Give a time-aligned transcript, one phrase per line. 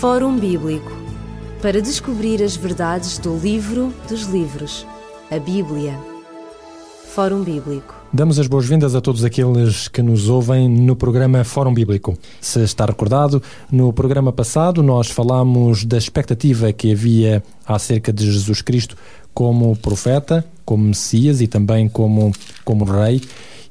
[0.00, 0.92] Fórum Bíblico
[1.62, 4.86] para descobrir as verdades do livro dos livros,
[5.30, 5.98] a Bíblia.
[7.14, 7.94] Fórum Bíblico.
[8.12, 12.18] Damos as boas-vindas a todos aqueles que nos ouvem no programa Fórum Bíblico.
[12.40, 18.60] Se está recordado, no programa passado nós falámos da expectativa que havia acerca de Jesus
[18.60, 18.96] Cristo
[19.32, 22.32] como profeta, como Messias e também como,
[22.64, 23.22] como Rei.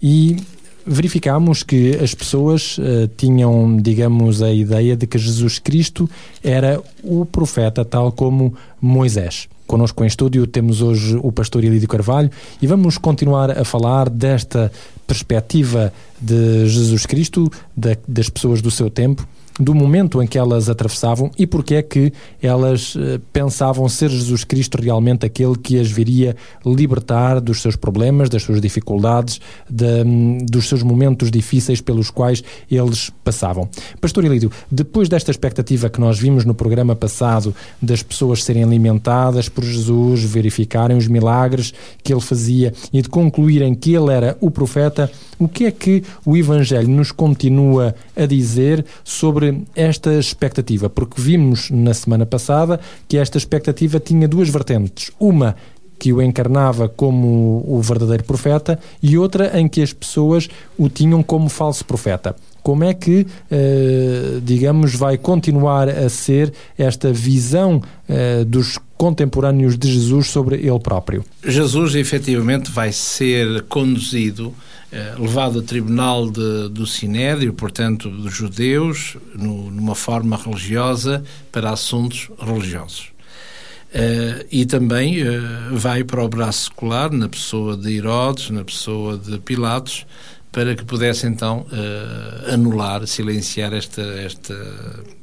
[0.02, 0.38] E
[0.86, 6.10] verificámos que as pessoas uh, tinham, digamos, a ideia de que Jesus Cristo
[6.44, 9.48] era o profeta, tal como Moisés.
[9.66, 12.30] Conosco em estúdio temos hoje o pastor Elídio Carvalho
[12.62, 14.72] e vamos continuar a falar desta
[15.08, 19.28] perspectiva de Jesus Cristo, da, das pessoas do seu tempo
[19.60, 22.12] do momento em que elas atravessavam e porque é que
[22.42, 26.36] elas eh, pensavam ser Jesus Cristo realmente aquele que as viria
[26.66, 29.40] libertar dos seus problemas, das suas dificuldades,
[29.70, 30.04] de,
[30.46, 33.70] dos seus momentos difíceis pelos quais eles passavam.
[34.02, 39.50] Pastor Elídio, depois desta expectativa que nós vimos no programa passado das pessoas serem alimentadas
[39.50, 44.50] por Jesus, verificarem os milagres que ele fazia e de concluírem que ele era o
[44.50, 49.43] profeta, o que é que o Evangelho nos continua a dizer sobre
[49.76, 50.90] esta expectativa?
[50.90, 55.12] Porque vimos na semana passada que esta expectativa tinha duas vertentes.
[55.20, 55.56] Uma
[56.04, 61.24] que o encarnava como o verdadeiro profeta e outra em que as pessoas o tinham
[61.24, 62.36] como falso profeta.
[62.62, 69.92] Como é que, eh, digamos, vai continuar a ser esta visão eh, dos contemporâneos de
[69.92, 71.26] Jesus sobre ele próprio?
[71.46, 74.54] Jesus, efetivamente, vai ser conduzido
[75.18, 82.30] levado a tribunal de, do Sinédrio, portanto, dos judeus, no, numa forma religiosa, para assuntos
[82.40, 83.14] religiosos.
[83.94, 89.20] Uh, e também uh, vai para o braço secular, na pessoa de Herodes, na pessoa
[89.20, 90.08] de Pilatos,
[90.52, 94.56] para que pudesse então uh, anular, silenciar esta, esta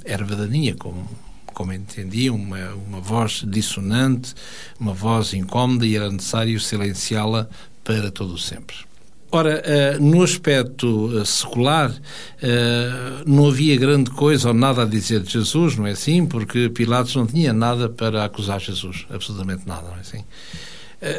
[0.05, 1.09] erva daninha, como,
[1.47, 4.35] como entendia, uma, uma voz dissonante,
[4.79, 7.49] uma voz incómoda, e era necessário silenciá-la
[7.83, 8.77] para todo o sempre.
[9.33, 15.21] Ora, uh, no aspecto uh, secular, uh, não havia grande coisa ou nada a dizer
[15.21, 16.27] de Jesus, não é assim?
[16.27, 20.25] Porque Pilatos não tinha nada para acusar Jesus, absolutamente nada, não é assim?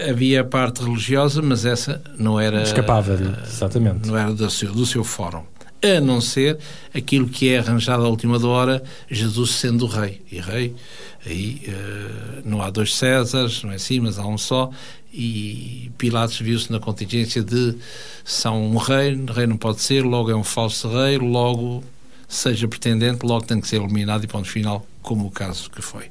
[0.08, 2.62] havia a parte religiosa, mas essa não era.
[2.62, 4.08] Escapava, exatamente.
[4.08, 5.42] Não era do seu, do seu fórum.
[5.84, 6.60] A não ser
[6.94, 10.22] aquilo que é arranjado à última hora, Jesus sendo rei.
[10.32, 10.76] E rei,
[11.26, 11.64] aí
[12.46, 14.70] não há dois Césares, não é assim, mas há um só
[15.14, 17.76] e Pilatos viu-se na contingência de
[18.24, 21.84] são um rei, rei não pode ser, logo é um falso rei, logo
[22.28, 26.06] seja pretendente, logo tem que ser eliminado e ponto final, como o caso que foi.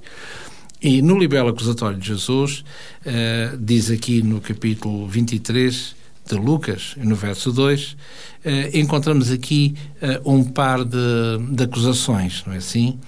[0.82, 2.64] E no libelo acusatório de Jesus,
[3.04, 5.96] uh, diz aqui no capítulo 23
[6.26, 7.96] de Lucas, no verso 2, uh,
[8.44, 9.74] eh, encontramos aqui
[10.24, 10.98] uh, um par de,
[11.50, 12.98] de acusações, não é assim?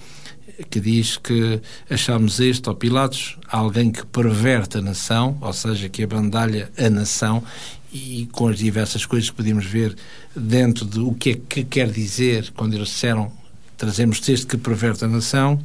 [0.69, 6.03] Que diz que achamos este, ó Pilatos, alguém que perverte a nação, ou seja, que
[6.03, 7.43] abandalha a nação,
[7.91, 9.95] e com as diversas coisas que podemos ver
[10.35, 13.31] dentro de o que é que quer dizer quando eles disseram
[13.77, 15.61] trazemos texto que perverte a nação,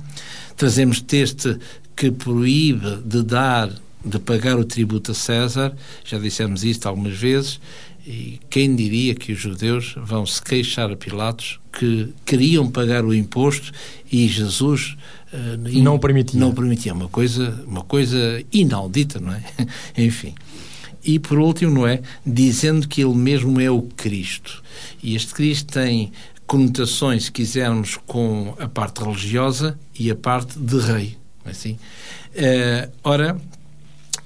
[0.56, 1.59] trazemos texto
[1.94, 3.70] que proíbe de dar,
[4.05, 5.72] de pagar o tributo a César,
[6.05, 7.60] já dissemos isto algumas vezes,
[8.06, 13.15] e quem diria que os judeus vão se queixar a Pilatos que queriam pagar o
[13.15, 13.71] imposto
[14.11, 14.97] e Jesus
[15.33, 16.39] uh, não permitia.
[16.39, 19.44] Não permitia uma coisa, uma coisa inaudita, não é?
[19.97, 20.34] Enfim.
[21.05, 24.62] E por último, não é, dizendo que ele mesmo é o Cristo.
[25.00, 26.11] E este Cristo tem
[26.49, 31.78] conotações, se quisermos, com a parte religiosa e a parte de rei, é assim?
[32.34, 33.41] Uh, ora,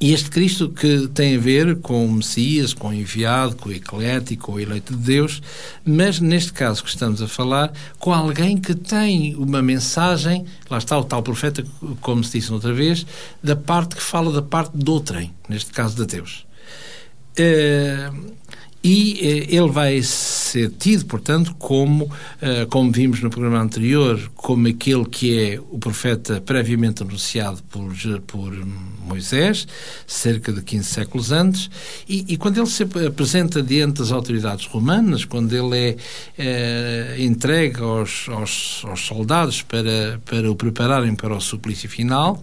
[0.02, 3.72] e este Cristo que tem a ver com o Messias, com o enviado, com o
[3.72, 5.40] eclético, com o eleito de Deus,
[5.84, 10.98] mas neste caso que estamos a falar, com alguém que tem uma mensagem, lá está
[10.98, 11.64] o tal profeta,
[12.00, 13.06] como se disse outra vez,
[13.40, 16.44] da parte que fala da parte do outrem, neste caso de Deus.
[17.38, 18.32] Uh,
[18.82, 22.10] e eh, ele vai ser tido, portanto, como,
[22.40, 27.92] eh, como vimos no programa anterior, como aquele que é o profeta previamente anunciado por,
[28.26, 28.52] por
[29.06, 29.68] Moisés,
[30.06, 31.70] cerca de 15 séculos antes,
[32.08, 35.96] e, e quando ele se apresenta diante das autoridades romanas, quando ele
[36.36, 42.42] é, é entregue aos, aos, aos soldados para, para o prepararem para o suplício final,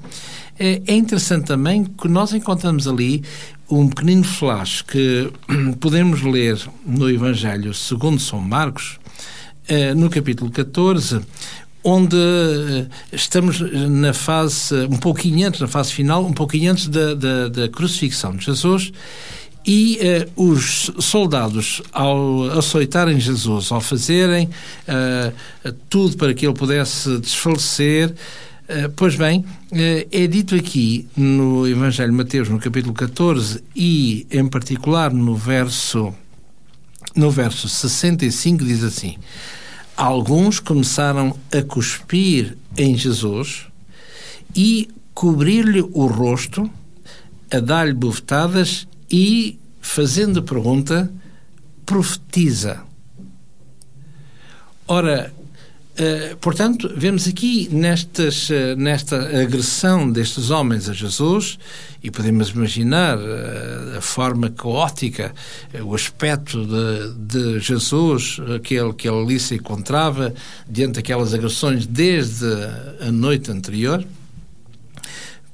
[0.60, 3.24] é, é interessante também que nós encontramos ali
[3.70, 5.32] um pequenino flash que
[5.80, 9.00] podemos ler no Evangelho segundo São Marcos,
[9.68, 11.22] eh, no capítulo 14,
[11.84, 17.14] onde eh, estamos na fase, um pouquinho antes, na fase final, um pouquinho antes da,
[17.14, 18.92] da, da crucifixão de Jesus,
[19.66, 20.00] E
[20.36, 24.50] uh, os soldados, ao açoitarem Jesus, ao fazerem
[24.88, 28.16] uh, tudo para que ele pudesse desfalecer,
[28.95, 35.12] pois bem, é dito aqui no Evangelho de Mateus, no capítulo 14, e em particular
[35.12, 36.13] no verso,
[37.16, 39.18] no verso 65, diz assim:
[39.98, 43.66] Alguns começaram a cuspir em Jesus
[44.56, 46.69] e cobrir-lhe o rosto,
[47.51, 51.12] a dar-lhe bofetadas e, fazendo pergunta,
[51.86, 52.81] profetiza.
[54.88, 55.33] Ora,
[56.00, 61.60] Uh, portanto, vemos aqui nestas, uh, nesta agressão destes homens a Jesus,
[62.01, 65.34] e podemos imaginar uh, a forma caótica,
[65.84, 70.34] o aspecto de, de, Jesus, aquele que ele ali se encontrava,
[70.69, 72.48] diante daquelas agressões desde
[73.01, 74.01] a noite anterior,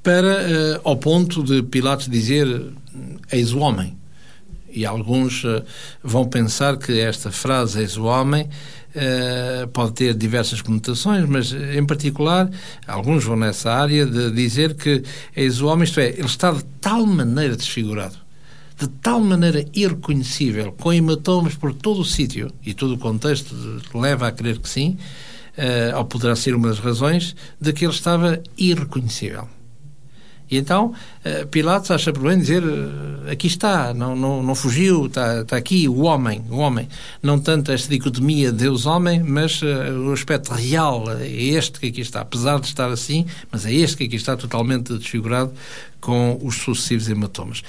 [0.00, 2.46] para, ao ponto de Pilatos dizer:
[3.32, 3.98] eis o homem.
[4.70, 5.42] E alguns
[6.04, 8.48] vão pensar que esta frase, eis o homem,
[8.96, 12.50] uh, pode ter diversas conotações, mas em particular,
[12.86, 15.02] alguns vão nessa área de dizer que
[15.36, 18.16] eis o homem, isto é, ele está de tal maneira desfigurado,
[18.78, 23.54] de tal maneira irreconhecível, com hematomas por todo o sítio, e todo o contexto
[23.94, 24.96] leva a crer que sim,
[25.56, 29.48] uh, ou poderá ser uma das razões, de que ele estava irreconhecível.
[30.50, 30.92] E então
[31.24, 35.56] eh, Pilatos acha por bem dizer eh, aqui está, não, não, não fugiu, está, está
[35.56, 36.88] aqui o homem, o homem.
[37.22, 39.66] Não tanto esta dicotomia Deus-homem, mas uh,
[40.06, 42.20] o aspecto real é este que aqui está.
[42.20, 45.52] Apesar de estar assim, mas é este que aqui está totalmente desfigurado
[46.00, 47.62] com os sucessivos hematomas.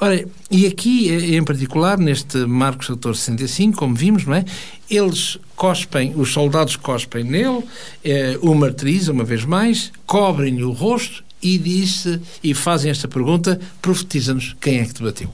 [0.00, 4.44] Ora, e aqui em particular, neste Marcos 14, 65, como vimos, não é?
[4.90, 7.62] Eles cospem, os soldados cospem nele,
[8.04, 13.60] eh, o martirizam uma vez mais, cobrem-lhe o rosto e disse e fazem esta pergunta:
[13.80, 15.30] profetiza-nos quem é que te bateu.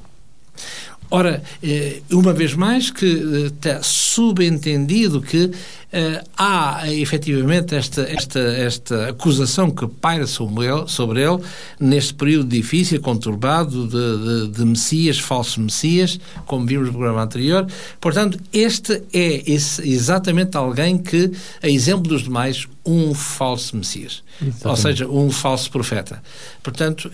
[1.12, 3.04] Ora, eh, uma vez mais que
[3.46, 5.50] está eh, subentendido que
[5.90, 11.42] Uh, há efetivamente esta, esta, esta acusação que paira sobre ele, sobre ele
[11.80, 17.66] neste período difícil, conturbado de, de, de, Messias, falso Messias, como vimos no programa anterior.
[18.00, 24.22] Portanto, este é esse, exatamente alguém que, a exemplo dos demais, um falso Messias.
[24.40, 24.66] Exatamente.
[24.66, 26.22] Ou seja, um falso profeta.
[26.62, 27.10] Portanto,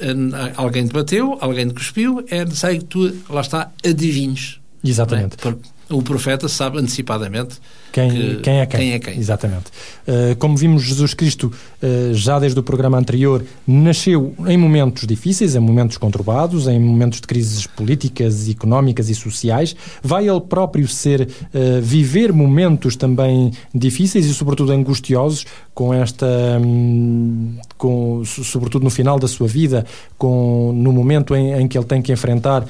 [0.56, 4.61] alguém te bateu, alguém te cuspiu, é necessário que tu, lá está, adivinhes.
[4.82, 5.37] Exatamente.
[5.46, 5.75] É?
[5.88, 7.61] O profeta sabe antecipadamente
[7.93, 8.81] quem, que, quem, é quem.
[8.81, 9.19] quem, é quem.
[9.19, 9.67] Exatamente.
[10.06, 11.47] Uh, como vimos, Jesus Cristo,
[11.81, 17.21] uh, já desde o programa anterior, nasceu em momentos difíceis, em momentos conturbados, em momentos
[17.21, 19.77] de crises políticas, económicas e sociais.
[20.03, 26.27] Vai ele próprio ser, uh, viver momentos também difíceis e, sobretudo, angustiosos, com esta,
[26.61, 29.87] um, com, sobretudo no final da sua vida,
[30.19, 32.67] com, no momento em, em que ele tem que enfrentar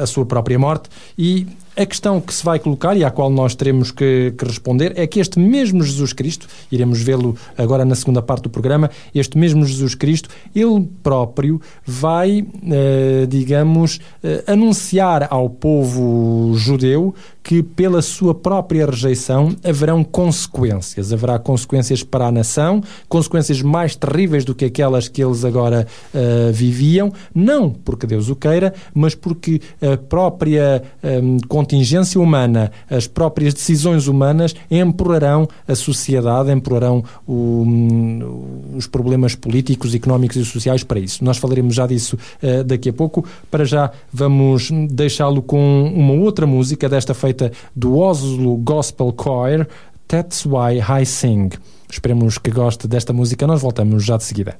[0.00, 0.88] a sua própria morte.
[1.18, 1.46] E
[1.78, 5.06] a questão que se vai colocar e à qual nós teremos que, que responder é
[5.06, 9.64] que este mesmo Jesus Cristo, iremos vê-lo agora na segunda parte do programa, este mesmo
[9.64, 17.14] Jesus Cristo, ele próprio vai, eh, digamos, eh, anunciar ao povo judeu
[17.48, 21.14] que, pela sua própria rejeição, haverão consequências.
[21.14, 26.52] Haverá consequências para a nação, consequências mais terríveis do que aquelas que eles agora uh,
[26.52, 33.54] viviam, não porque Deus o queira, mas porque a própria um, contingência humana, as próprias
[33.54, 41.00] decisões humanas empurrarão a sociedade, empurrarão o, um, os problemas políticos, económicos e sociais para
[41.00, 41.24] isso.
[41.24, 43.24] Nós falaremos já disso uh, daqui a pouco.
[43.50, 49.68] Para já, vamos deixá-lo com uma outra música, desta feita feita do Oslo Gospel Choir,
[50.08, 51.50] That's Why I Sing.
[51.90, 54.58] Esperemos que goste desta música, nós voltamos já de seguida.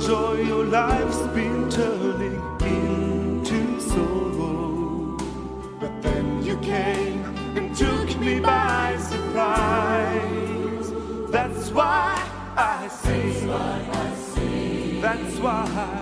[0.00, 5.16] joy your life's been turning into sorrow.
[5.80, 7.24] But then you came
[7.56, 10.92] and took me by surprise.
[11.30, 12.16] That's why
[12.56, 13.32] I sing.
[13.32, 15.00] That's why I sing.
[15.00, 15.97] That's why.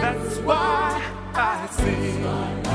[0.00, 1.02] That's why
[1.34, 2.65] I sing.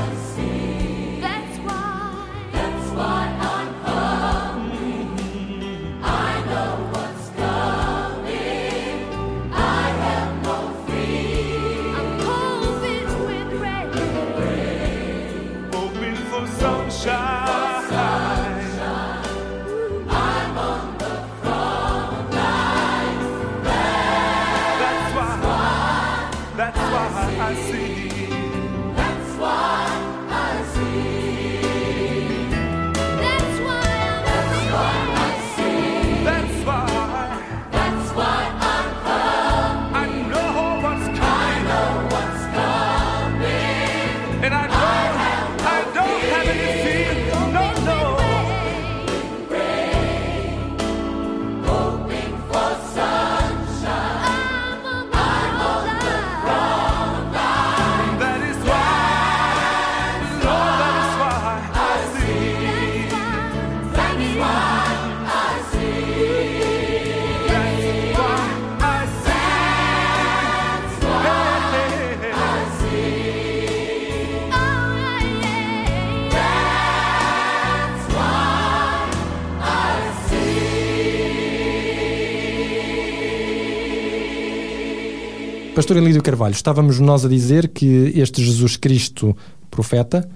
[85.92, 89.36] Pastor Elídio Carvalho, estávamos nós a dizer que este Jesus Cristo
[89.70, 90.26] profeta,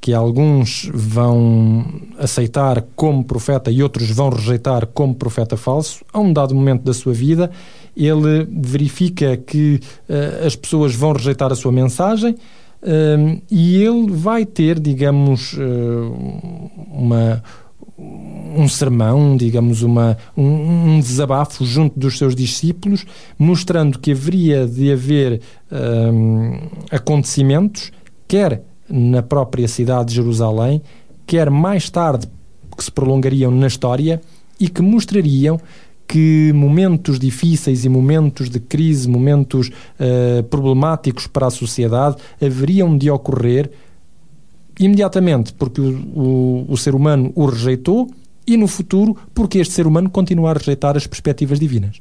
[0.00, 1.84] que alguns vão
[2.18, 6.94] aceitar como profeta e outros vão rejeitar como profeta falso, a um dado momento da
[6.94, 7.50] sua vida,
[7.94, 12.34] ele verifica que eh, as pessoas vão rejeitar a sua mensagem
[12.82, 15.62] eh, e ele vai ter, digamos, eh,
[16.90, 17.42] uma,
[17.98, 23.04] um sermão, digamos, uma, um, um desabafo junto dos seus discípulos,
[23.38, 26.58] mostrando que haveria de haver hum,
[26.90, 27.92] acontecimentos,
[28.28, 30.82] quer na própria cidade de Jerusalém,
[31.26, 32.28] quer mais tarde
[32.76, 34.20] que se prolongariam na história
[34.60, 35.58] e que mostrariam
[36.06, 43.10] que momentos difíceis e momentos de crise, momentos eh, problemáticos para a sociedade haveriam de
[43.10, 43.70] ocorrer
[44.78, 48.10] imediatamente porque o, o, o ser humano o rejeitou
[48.46, 52.00] e no futuro porque este ser humano continua a rejeitar as perspectivas divinas.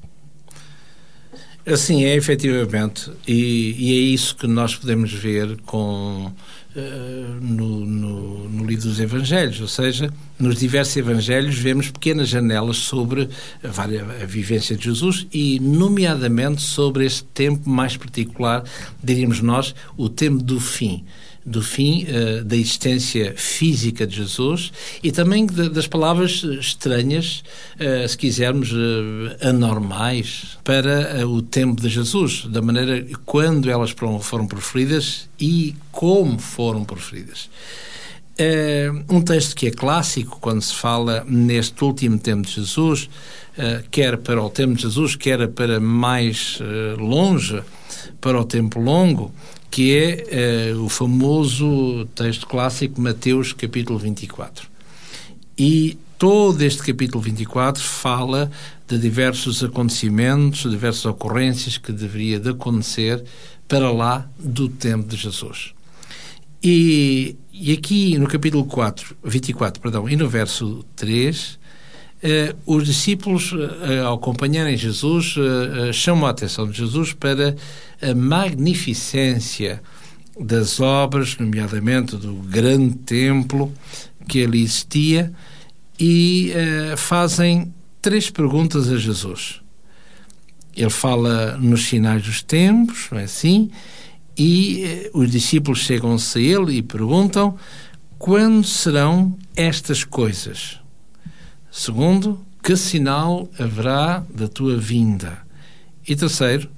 [1.66, 6.32] Assim é, efetivamente, e, e é isso que nós podemos ver com,
[6.76, 12.78] eh, no, no, no livro dos Evangelhos, ou seja, nos diversos Evangelhos vemos pequenas janelas
[12.78, 13.28] sobre
[13.64, 18.64] a, a vivência de Jesus e, nomeadamente, sobre este tempo mais particular,
[19.04, 21.04] diríamos nós, o tempo do fim
[21.46, 24.72] do fim eh, da existência física de Jesus
[25.04, 27.44] e também da- das palavras estranhas,
[27.78, 34.20] eh, se quisermos, eh, anormais para o tempo de Jesus, da maneira quando elas foram,
[34.20, 37.50] foram proferidas e como foram proferidas.
[39.10, 43.10] Um texto que é clássico quando se fala neste último tempo de Jesus,
[43.90, 46.60] quer para o tempo de Jesus, quer para mais
[46.98, 47.62] longe,
[48.20, 49.34] para o tempo longo,
[49.76, 54.70] que é eh, o famoso texto clássico Mateus capítulo 24.
[55.58, 58.50] E todo este capítulo 24 fala
[58.88, 63.22] de diversos acontecimentos, diversas ocorrências que deveria de acontecer
[63.68, 65.74] para lá do tempo de Jesus.
[66.64, 71.65] E, e aqui no capítulo 4, 24, perdão, e no verso 3, eh,
[72.66, 73.54] os discípulos,
[73.84, 77.56] eh, ao acompanharem Jesus, eh, eh, chamam a atenção de Jesus para
[78.02, 79.82] a magnificência
[80.40, 83.72] das obras, nomeadamente do grande templo
[84.28, 85.32] que ali existia,
[86.00, 89.62] e eh, fazem três perguntas a Jesus.
[90.76, 93.72] Ele fala nos sinais dos tempos, não é assim?
[94.38, 97.56] E eh, os discípulos chegam-se a ele e perguntam:
[98.18, 100.80] quando serão estas coisas?
[101.78, 105.38] Segundo, que sinal haverá da tua vinda?
[106.08, 106.70] E terceiro,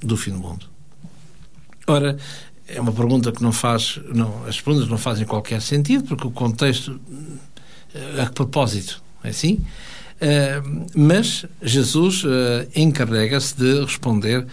[0.00, 0.66] do fim do mundo.
[1.84, 2.16] Ora,
[2.68, 6.30] é uma pergunta que não faz, não, as perguntas não fazem qualquer sentido, porque o
[6.30, 7.00] contexto,
[7.92, 9.66] eh, a propósito, é assim?
[10.20, 10.62] Eh,
[10.94, 14.46] mas Jesus eh, encarrega-se de responder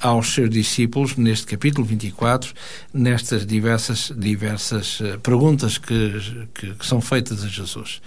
[0.00, 2.52] aos seus discípulos neste capítulo 24,
[2.92, 8.00] nestas diversas, diversas eh, perguntas que, que, que são feitas a Jesus.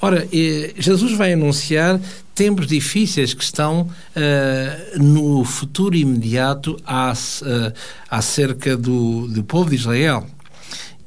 [0.00, 2.00] Ora, eh, Jesus vai anunciar
[2.34, 7.72] tempos difíceis que estão eh, no futuro imediato às, eh,
[8.10, 10.26] acerca do, do povo de Israel.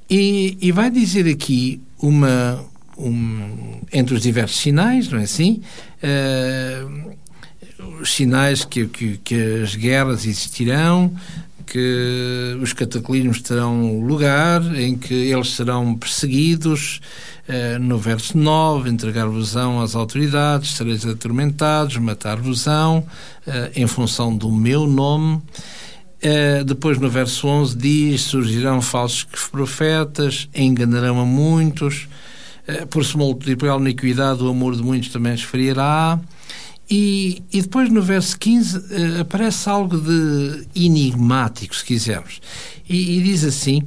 [0.09, 2.63] E, e vai dizer aqui uma,
[2.97, 5.61] um, entre os diversos sinais, não é assim?
[6.01, 6.85] Eh,
[8.01, 11.13] os sinais que, que, que as guerras existirão,
[11.67, 17.01] que os cataclismos terão lugar, em que eles serão perseguidos.
[17.47, 23.05] Eh, no verso 9, entregar-vos-ão às autoridades, sereis atormentados, matar-vos-ão,
[23.45, 25.41] eh, em função do meu nome.
[26.21, 32.07] Eh, depois, no verso 11, diz: surgirão falsos profetas, enganarão a muitos,
[32.89, 36.19] por se multiplicar a iniquidade, o amor de muitos também esfriará.
[36.89, 42.39] E, e depois, no verso 15, eh, aparece algo de enigmático, se quisermos.
[42.87, 43.83] E, e diz assim,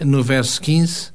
[0.00, 1.10] no verso 15: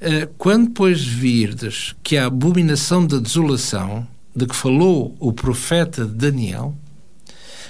[0.00, 6.74] eh, Quando, pois, virdes que a abominação da desolação, de que falou o profeta Daniel,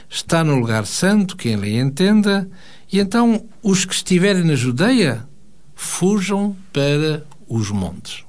[0.08, 2.48] está no lugar santo, quem lhe entenda,
[2.90, 5.26] e então os que estiverem na Judeia
[5.74, 8.27] fujam para os montes.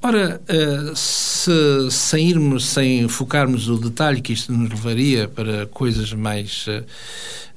[0.00, 1.50] Ora, eh, se,
[1.90, 6.66] sem irmos, sem focarmos o detalhe que isto nos levaria para coisas mais,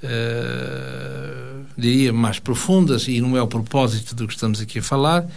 [0.02, 5.28] eh, diria, mais profundas, e não é o propósito do que estamos aqui a falar,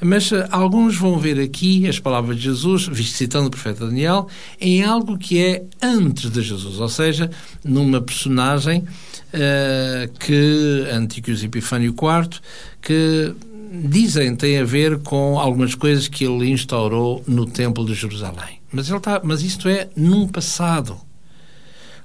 [0.00, 4.28] mas alguns vão ver aqui as palavras de Jesus, visto citando o profeta Daniel,
[4.60, 7.28] em algo que é antes de Jesus, ou seja,
[7.64, 8.84] numa personagem
[9.32, 12.38] eh, que, Antíquios Epifânio IV,
[12.80, 13.34] que
[13.72, 18.60] dizem tem a ver com algumas coisas que ele instaurou no Templo de Jerusalém.
[18.70, 21.00] Mas, ele está, mas isto é num passado.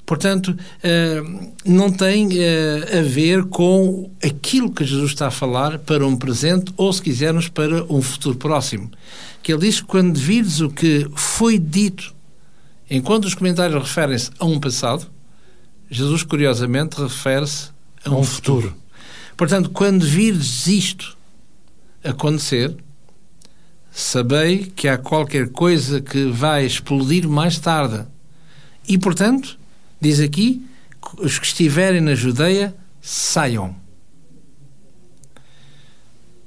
[0.05, 1.21] Portanto, eh,
[1.65, 6.71] não tem eh, a ver com aquilo que Jesus está a falar para um presente
[6.77, 8.89] ou, se quisermos, para um futuro próximo.
[9.43, 12.15] Que ele diz que quando vires o que foi dito,
[12.89, 15.07] enquanto os comentários referem-se a um passado,
[15.91, 17.71] Jesus, curiosamente, refere-se
[18.05, 18.69] a um, um futuro.
[18.69, 18.81] futuro.
[19.35, 21.16] Portanto, quando vires isto
[22.03, 22.75] acontecer,
[23.91, 28.05] sabei que há qualquer coisa que vai explodir mais tarde.
[28.87, 29.57] E, portanto,
[29.99, 30.65] diz aqui,
[31.17, 33.75] os que estiverem na Judeia, saiam.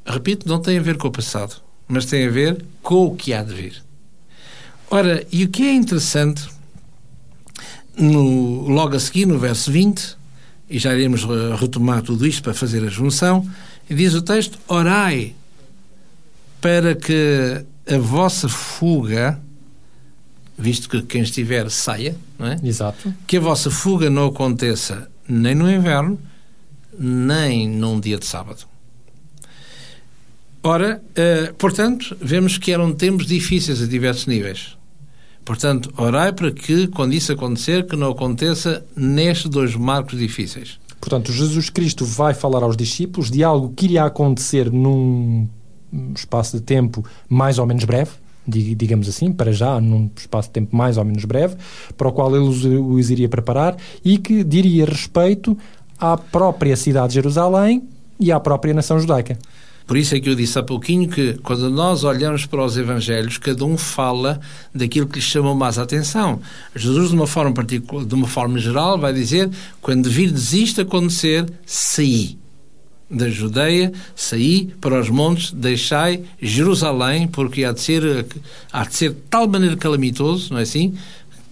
[0.07, 3.33] Repito, não tem a ver com o passado, mas tem a ver com o que
[3.33, 3.83] há de vir.
[4.91, 6.49] Ora, e o que é interessante,
[7.97, 10.17] no, logo a seguir, no verso 20,
[10.69, 11.25] e já iremos
[11.59, 13.49] retomar tudo isto para fazer a junção,
[13.89, 15.35] diz o texto: Orai
[16.61, 19.41] para que a vossa fuga,
[20.57, 22.61] visto que quem estiver saia, não é?
[22.63, 23.13] Exato.
[23.27, 26.19] que a vossa fuga não aconteça nem no inverno,
[26.99, 28.65] nem num dia de sábado.
[30.63, 34.77] Ora, eh, portanto, vemos que eram tempos difíceis a diversos níveis.
[35.43, 40.79] Portanto, orai para que, quando isso acontecer, que não aconteça nestes dois marcos difíceis.
[41.01, 45.49] Portanto, Jesus Cristo vai falar aos discípulos de algo que iria acontecer num
[46.15, 48.11] espaço de tempo mais ou menos breve,
[48.47, 51.57] di- digamos assim, para já, num espaço de tempo mais ou menos breve,
[51.97, 55.57] para o qual ele os, iria preparar e que diria respeito
[55.99, 57.83] à própria cidade de Jerusalém
[58.19, 59.39] e à própria nação judaica.
[59.87, 63.39] Por isso é que eu disse há pouquinho que, quando nós olhamos para os Evangelhos,
[63.39, 64.39] cada um fala
[64.73, 66.41] daquilo que lhe chamou mais a atenção.
[66.77, 69.51] Jesus, de uma forma particular, de uma forma geral, vai dizer:
[69.81, 72.39] quando virdes isto acontecer, saí
[73.11, 78.27] da Judeia, saí para os montes, deixai Jerusalém, porque há de ser,
[78.73, 80.95] há de ser de tal maneira calamitoso, não é assim?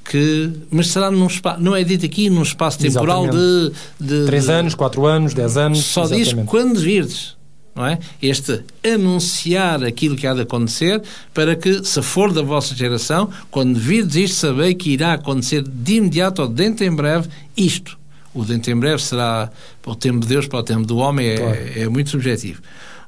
[0.04, 4.46] Que, mas será num espaço, não é dito aqui num espaço temporal de, de Três
[4.46, 5.78] de- anos, quatro anos, dez anos.
[5.84, 6.48] só diz exatamente.
[6.48, 7.36] quando virdes.
[7.76, 7.98] Não é?
[8.20, 11.00] Este anunciar aquilo que há de acontecer
[11.32, 15.94] para que, se for da vossa geração, quando virdes isto, sabei que irá acontecer de
[15.94, 17.96] imediato ou dentro em breve isto.
[18.34, 19.50] O dentro em breve será
[19.82, 21.58] para o tempo de Deus, para o tempo do homem, é, Claro.
[21.76, 22.60] é muito subjetivo.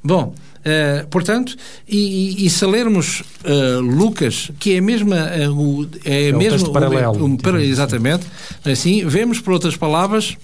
[0.02, 1.54] Bom, eh, portanto,
[1.87, 6.72] e, e- se lermos eh, Lucas, que é a mesma, eh, o, é, um mesmo
[6.72, 7.70] paralelo, um- digamos assim.
[7.70, 8.26] exatamente,
[8.64, 10.37] assim, vemos por outras palavras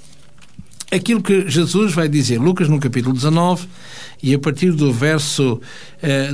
[0.93, 3.67] aquilo que Jesus vai dizer, Lucas no capítulo 19,
[4.23, 5.61] e a partir do verso,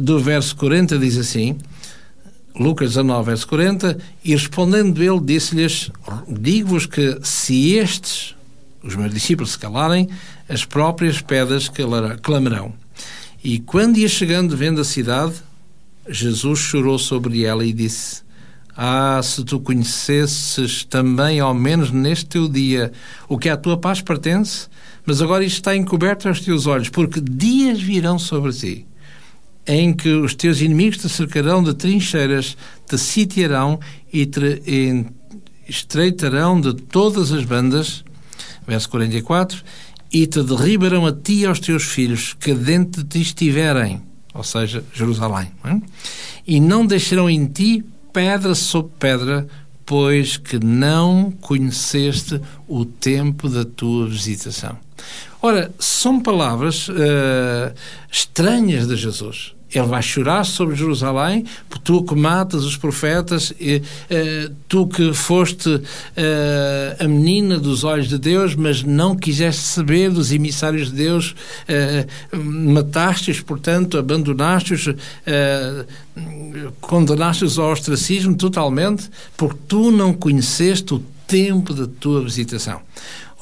[0.03, 1.57] do verso 40 diz assim,
[2.55, 5.91] Lucas 19, verso 40, e respondendo ele, disse-lhes,
[6.29, 8.35] digo-vos que se estes,
[8.83, 10.09] os meus discípulos, se calarem,
[10.49, 11.71] as próprias pedras
[12.23, 12.75] clamarão.
[13.43, 15.35] E quando ia chegando, vendo a cidade,
[16.09, 18.23] Jesus chorou sobre ela e disse,
[18.77, 22.93] ah, se tu conhecesses também, ao menos neste teu dia,
[23.29, 24.69] o que à tua paz pertence,
[25.05, 28.87] mas agora isto está encoberto aos teus olhos, porque dias virão sobre ti,
[29.67, 33.79] em que os teus inimigos te cercarão de trincheiras, te sitiarão
[34.13, 34.63] e te
[35.69, 38.05] estreitarão de todas as bandas,
[38.67, 39.63] verso 44,
[40.13, 44.03] e te derribarão a ti e aos teus filhos, que dentro de ti estiverem,
[44.35, 45.81] ou seja, Jerusalém, é?
[46.47, 49.47] e não deixarão em ti pedra sobre pedra,
[49.87, 54.77] pois que não conheceste o tempo da tua visitação.
[55.41, 57.73] Ora, são palavras eh,
[58.11, 59.55] estranhas de Jesus.
[59.75, 61.47] Ele vai chorar sobre Jerusalém,
[61.83, 65.81] tu que matas os profetas, e, eh, tu que foste
[66.15, 71.35] eh, a menina dos olhos de Deus, mas não quiseste saber dos emissários de Deus,
[71.67, 74.91] eh, mataste-os, portanto, abandonaste-os,
[76.81, 82.81] condenaste-os ao ostracismo totalmente, porque tu não conheceste o tempo da tua visitação.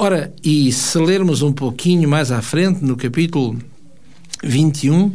[0.03, 3.59] Ora, e se lermos um pouquinho mais à frente, no capítulo
[4.43, 5.13] 21,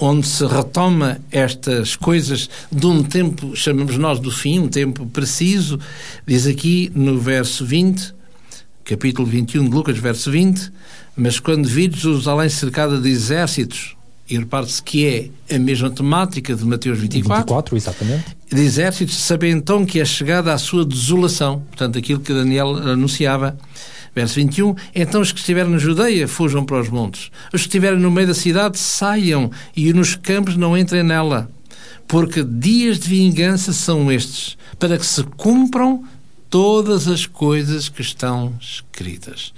[0.00, 5.78] onde se retoma estas coisas de um tempo, chamamos nós do fim, um tempo preciso,
[6.26, 8.12] diz aqui no verso 20,
[8.84, 10.72] capítulo 21 de Lucas, verso 20,
[11.16, 13.96] mas quando vides Jerusalém cercada de exércitos,
[14.28, 18.36] e repare-se que é a mesma temática de Mateus 24, 24, exatamente.
[18.52, 23.56] de exércitos, saber então que é chegada à sua desolação, portanto, aquilo que Daniel anunciava.
[24.16, 27.30] Verso 21, então os que estiverem na Judeia fujam para os montes.
[27.52, 31.50] Os que estiverem no meio da cidade saiam e nos campos não entrem nela.
[32.08, 36.02] Porque dias de vingança são estes, para que se cumpram
[36.48, 39.52] todas as coisas que estão escritas.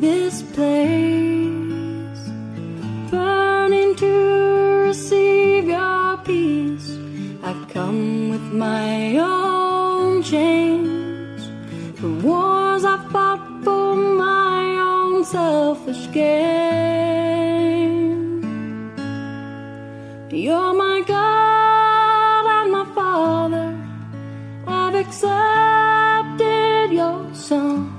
[0.00, 0.72] This place,
[3.12, 6.98] burning to receive your peace.
[7.44, 11.48] I've come with my own chains,
[12.00, 16.34] the wars I fought for my own selfish gain.
[20.28, 23.78] You're my God and my Father.
[24.66, 27.93] I've accepted your Son.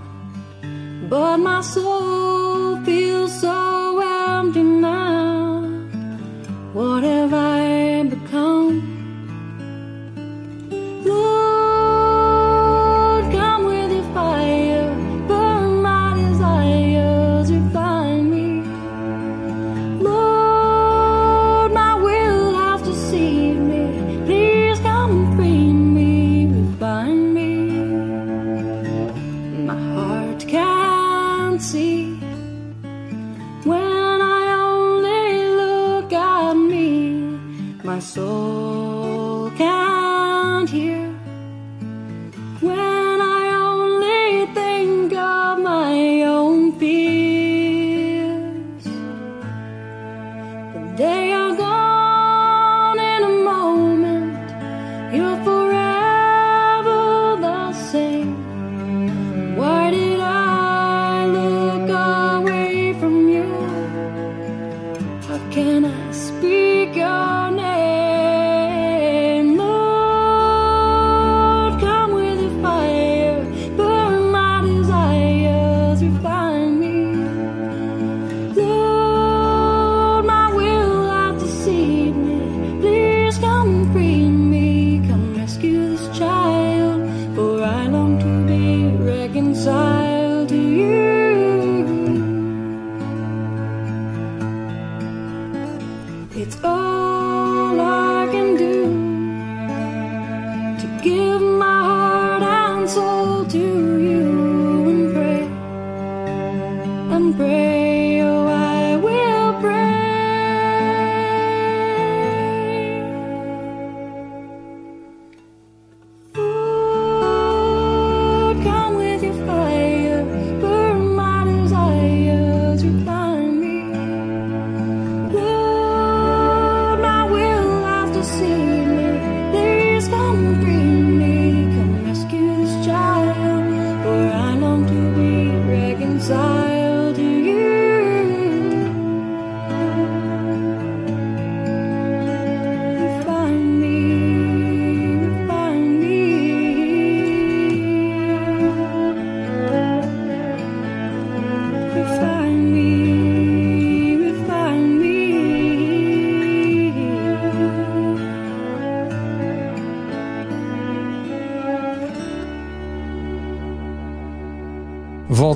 [1.07, 5.04] But my soul feels so empty now.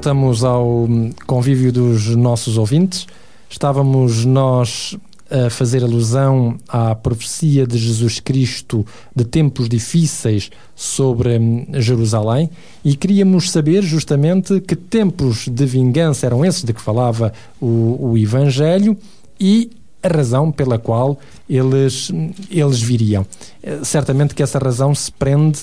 [0.09, 0.87] Voltamos ao
[1.27, 3.05] convívio dos nossos ouvintes.
[3.47, 4.97] Estávamos nós
[5.29, 8.83] a fazer alusão à profecia de Jesus Cristo
[9.15, 12.49] de tempos difíceis sobre hum, Jerusalém
[12.83, 18.17] e queríamos saber justamente que tempos de vingança eram esses de que falava o, o
[18.17, 18.97] Evangelho
[19.39, 19.69] e
[20.01, 22.11] a razão pela qual eles,
[22.49, 23.23] eles viriam.
[23.61, 25.59] Eh, Certamente que essa razão se prende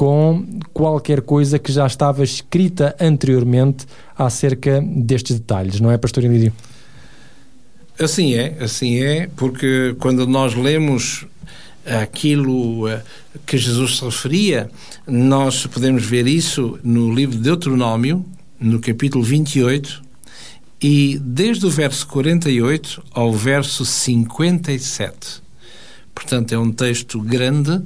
[0.00, 3.84] com qualquer coisa que já estava escrita anteriormente
[4.16, 6.54] acerca destes detalhes, não é, Pastor Elídio?
[7.98, 11.26] Assim é, assim é, porque quando nós lemos
[11.84, 13.02] aquilo eh,
[13.44, 14.70] que Jesus se referia,
[15.06, 18.24] nós podemos ver isso no livro de Deuteronômio,
[18.58, 20.02] no capítulo 28,
[20.80, 25.42] e desde o verso 48 ao verso 57.
[26.14, 27.82] Portanto, é um texto grande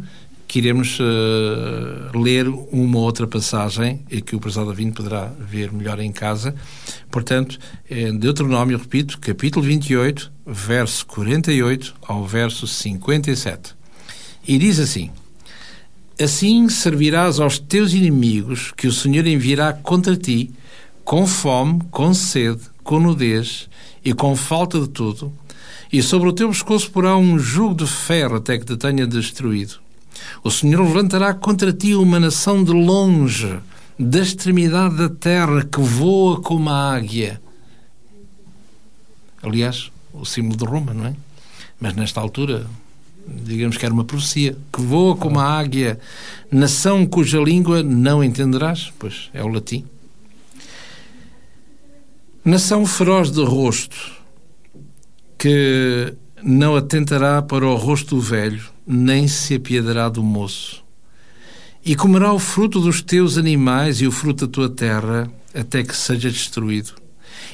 [0.47, 5.99] que iremos uh, ler uma outra passagem e que o prezado David poderá ver melhor
[6.01, 6.55] em casa.
[7.11, 7.59] Portanto,
[7.91, 13.75] em Deuteronômio, repito, capítulo 28, verso 48 ao verso 57.
[14.47, 15.11] E diz assim:
[16.21, 20.53] Assim servirás aos teus inimigos que o Senhor enviará contra ti,
[21.05, 23.69] com fome, com sede, com nudez
[24.05, 25.33] e com falta de tudo,
[25.93, 29.84] e sobre o teu pescoço porá um jugo de ferro até que te tenha destruído.
[30.43, 33.59] O Senhor levantará contra ti uma nação de longe,
[33.99, 37.41] da extremidade da terra, que voa como a águia.
[39.43, 41.15] Aliás, o símbolo de Roma, não é?
[41.81, 42.67] Mas nesta altura,
[43.27, 45.99] digamos que era uma profecia, que voa como a águia,
[46.51, 49.85] nação cuja língua não entenderás, pois é o latim.
[52.45, 53.97] Nação feroz de rosto,
[55.39, 60.85] que não atentará para o rosto velho, nem se apiedará do moço.
[61.85, 65.97] E comerá o fruto dos teus animais e o fruto da tua terra, até que
[65.97, 66.93] seja destruído.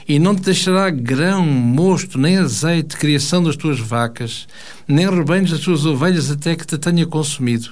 [0.06, 4.46] E não te deixará grão, mosto, nem azeite, criação das tuas vacas,
[4.86, 7.70] nem rebanhos das tuas ovelhas, até que te tenha consumido.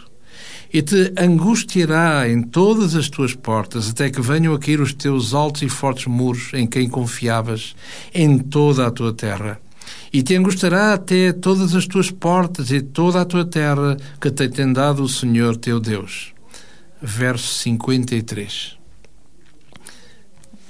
[0.73, 5.35] E te angustiará em todas as tuas portas, até que venham a cair os teus
[5.35, 7.75] altos e fortes muros, em quem confiavas,
[8.13, 9.61] em toda a tua terra
[10.13, 14.49] e te angustiará até todas as tuas portas e toda a tua terra que te
[14.49, 16.33] tem dado o Senhor teu Deus.
[17.01, 18.77] Verso 53.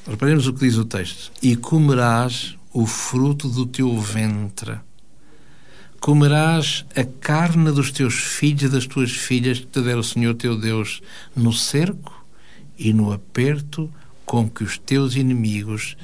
[0.06, 1.30] Reparemos o que diz o texto.
[1.42, 4.78] E comerás o fruto do teu ventre.
[6.00, 10.34] Comerás a carne dos teus filhos e das tuas filhas que te der o Senhor
[10.34, 11.00] teu Deus
[11.34, 12.24] no cerco
[12.78, 13.92] e no aperto
[14.24, 15.96] com que os teus inimigos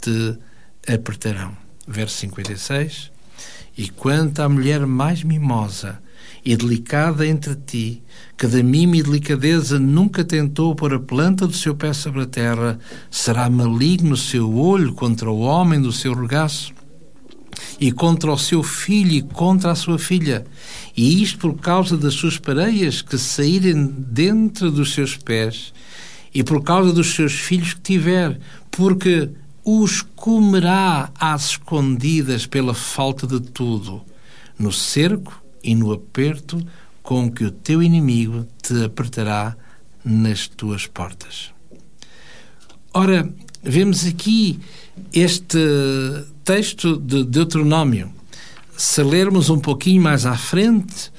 [0.00, 0.38] te
[0.86, 3.10] apertarão verso 56.
[3.76, 6.00] E quanto à mulher mais mimosa
[6.44, 8.02] e delicada entre ti,
[8.36, 12.26] que da mima e delicadeza nunca tentou pôr a planta do seu pé sobre a
[12.26, 12.78] terra,
[13.10, 16.72] será maligno o seu olho contra o homem do seu regaço,
[17.80, 20.44] e contra o seu filho e contra a sua filha,
[20.96, 25.72] e isto por causa das suas pareias que saírem dentro dos seus pés,
[26.34, 28.38] e por causa dos seus filhos que tiver,
[28.70, 29.30] porque
[29.70, 34.00] os comerá às escondidas pela falta de tudo,
[34.58, 36.58] no cerco e no aperto
[37.02, 39.54] com que o teu inimigo te apertará
[40.02, 41.50] nas tuas portas.
[42.94, 43.30] Ora,
[43.62, 44.58] vemos aqui
[45.12, 45.58] este
[46.42, 48.10] texto de Deuteronômio.
[48.74, 51.12] Se lermos um pouquinho mais à frente,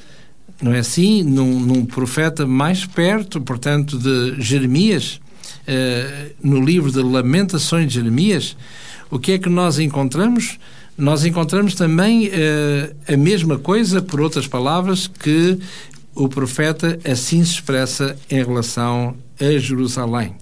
[0.60, 1.22] não é assim?
[1.22, 5.22] Num, num profeta mais perto, portanto, de Jeremias,
[5.72, 8.58] eh, no livro de Lamentações de Jeremias,
[9.12, 10.58] o que é que nós encontramos?
[10.98, 15.60] Nós encontramos também uh, a mesma coisa, por outras palavras, que
[16.16, 20.36] o profeta assim se expressa em relação a Jerusalém.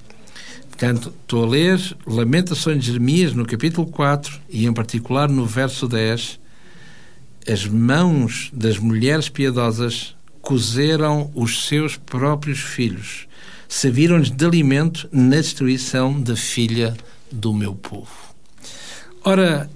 [0.70, 5.90] Portanto, estou a ler Lamentações de Jeremias no capítulo 4 e, em particular, no verso
[5.90, 6.40] 10.
[7.46, 13.27] As mãos das mulheres piedosas cozeram os seus próprios filhos,
[13.68, 16.96] serviram-lhes de alimento na destruição da filha
[17.32, 18.08] do meu povo.
[19.24, 19.70] Ora,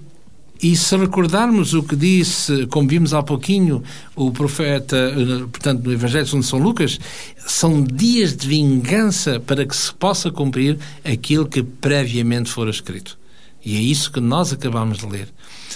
[0.62, 3.82] e se recordarmos o que disse, como vimos há pouquinho,
[4.14, 7.00] o profeta, eh, portanto, no Evangelho de São Lucas,
[7.44, 13.18] são dias de vingança para que se possa cumprir aquilo que previamente fora escrito.
[13.64, 15.28] E é isso que nós acabamos de ler.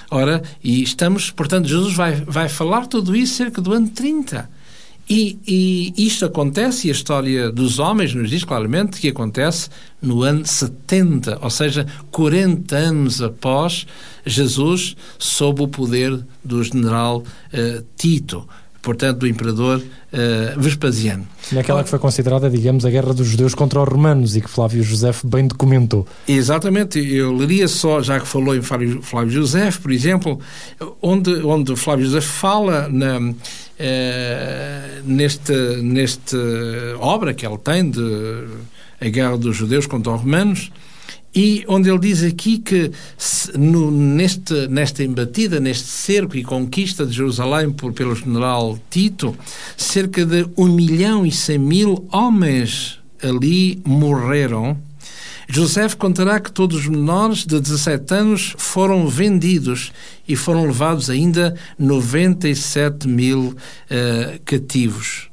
[0.08, 4.48] Ora, e estamos, portanto, Jesus vai, vai falar tudo isso cerca do ano 30.
[5.08, 9.68] E, e, isto acontece, e a história dos homens nos diz claramente que acontece
[10.02, 13.86] no ano 70, ou seja, 40 anos após
[14.24, 18.48] Jesus, sob o poder do general uh, Tito.
[18.82, 21.26] portanto, do imperador eh, Vespasiano.
[21.52, 24.82] Naquela que foi considerada, digamos, a guerra dos judeus contra os romanos e que Flávio
[24.82, 26.06] José bem documentou.
[26.26, 30.40] Exatamente, eu leria só, já que falou em Flávio, Flávio José, por exemplo,
[31.02, 33.34] onde, onde Flávio José fala na,
[33.78, 36.36] eh, neste, neste
[36.98, 38.44] obra que ele tem de
[39.00, 40.70] A Guerra dos Judeus contra os Romanos,
[41.34, 42.90] e onde ele diz aqui que
[43.58, 49.36] no, neste, nesta embatida, neste cerco e conquista de Jerusalém por, pelo general Tito,
[49.76, 54.78] cerca de um milhão e cem mil homens ali morreram.
[55.48, 59.92] José contará que todos os menores de 17 anos foram vendidos
[60.26, 65.30] e foram levados ainda 97 mil uh, cativos.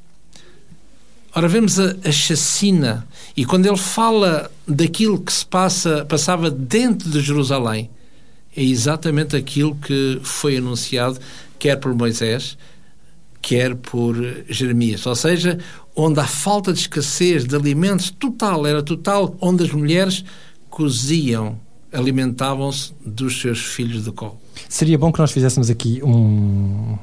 [1.36, 7.10] Ora, vemos a, a chacina e quando ele fala daquilo que se passa, passava dentro
[7.10, 7.89] de Jerusalém,
[8.56, 11.19] é exatamente aquilo que foi anunciado,
[11.58, 12.56] quer por Moisés,
[13.41, 14.15] quer por
[14.47, 15.08] Jeremias.
[15.08, 15.58] Ou seja,
[15.95, 20.23] onde a falta de escassez de alimentos total, era total, onde as mulheres
[20.69, 21.58] coziam,
[21.91, 24.38] alimentavam-se dos seus filhos de colo.
[24.67, 26.97] Seria bom que nós fizéssemos aqui um,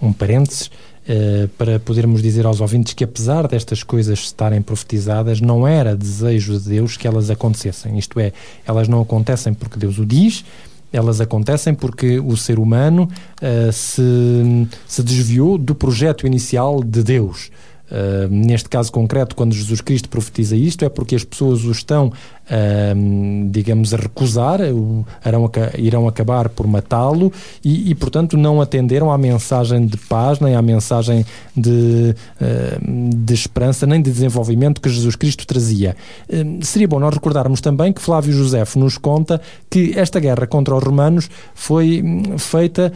[0.00, 0.70] um parênteses
[1.02, 6.56] Uh, para podermos dizer aos ouvintes que, apesar destas coisas estarem profetizadas, não era desejo
[6.56, 7.98] de Deus que elas acontecessem.
[7.98, 8.32] Isto é,
[8.64, 10.44] elas não acontecem porque Deus o diz,
[10.92, 13.08] elas acontecem porque o ser humano
[13.42, 17.50] uh, se, se desviou do projeto inicial de Deus.
[17.92, 22.06] Uh, neste caso concreto, quando Jesus Cristo profetiza isto, é porque as pessoas o estão,
[22.06, 27.30] uh, digamos, a recusar, irão, irão acabar por matá-lo
[27.62, 33.34] e, e, portanto, não atenderam à mensagem de paz, nem à mensagem de, uh, de
[33.34, 35.94] esperança, nem de desenvolvimento que Jesus Cristo trazia.
[36.62, 39.38] seria bom nós recordarmos também que Flávio José nos conta
[39.68, 42.90] que esta guerra contra os romanos foi hum, feita,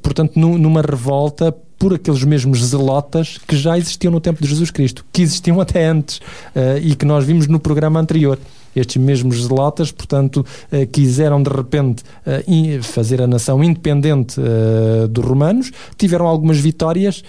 [0.00, 5.04] portanto, numa revolta por aqueles mesmos zelotas que já existiam no tempo de Jesus Cristo,
[5.12, 8.38] que existiam até antes uh, e que nós vimos no programa anterior
[8.74, 15.24] estes mesmos zelotas, portanto, eh, quiseram de repente eh, fazer a nação independente eh, dos
[15.24, 17.22] romanos, tiveram algumas vitórias,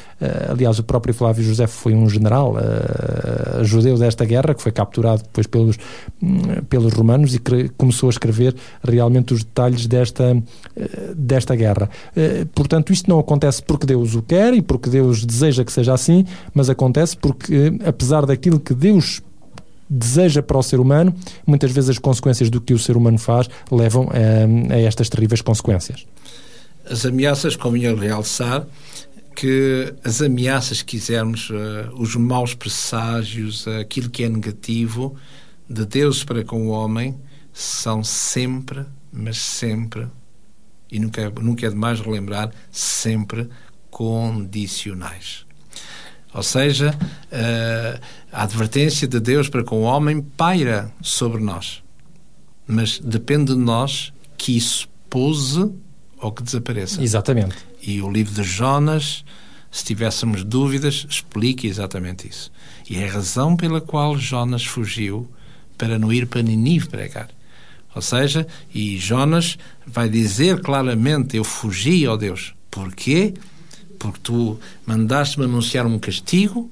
[0.50, 2.56] aliás, o próprio Flávio José foi um general
[3.64, 5.78] judeu desta guerra, que foi capturado depois pelos,
[6.22, 6.40] hum,
[6.70, 7.40] pelos romanos e
[7.78, 10.42] começou a escrever realmente os detalhes desta,
[11.16, 11.90] desta guerra.
[12.54, 16.26] Portanto, isto não acontece porque Deus o quer e porque Deus deseja que seja assim,
[16.54, 19.22] mas acontece porque, apesar daquilo que Deus
[19.94, 21.14] deseja para o ser humano,
[21.46, 25.10] muitas vezes as consequências do que o ser humano faz levam a, eh, a estas
[25.10, 26.06] terríveis consequências.
[26.90, 28.66] As ameaças, convinha realçar
[29.36, 31.54] que as ameaças, quisermos, uh,
[31.96, 35.16] os maus presságios, aquilo que é negativo
[35.68, 37.18] de Deus para com o homem,
[37.52, 40.08] são sempre, mas sempre,
[40.92, 43.50] e nunca, nunca é demais relembrar, sempre
[43.90, 45.46] condicionais.
[46.34, 46.98] Ou seja,
[47.32, 48.00] uh,
[48.32, 51.84] a advertência de Deus para com o homem paira sobre nós.
[52.66, 55.72] Mas depende de nós que isso pouse
[56.18, 57.02] ou que desapareça.
[57.02, 57.56] Exatamente.
[57.82, 59.24] E o livro de Jonas,
[59.70, 62.52] se tivéssemos dúvidas, explica exatamente isso.
[62.90, 65.30] E é a razão pela qual Jonas fugiu
[65.78, 67.30] para não ir para Ninive pregar.
[67.94, 72.56] Ou seja, e Jonas vai dizer claramente: Eu fugi, ó Deus.
[72.72, 73.34] Porquê?
[73.36, 73.53] porque
[74.12, 76.70] tu mandaste-me anunciar um castigo